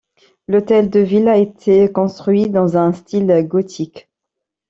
[0.47, 4.09] L'hôtel de ville a été construit dans un style gothique.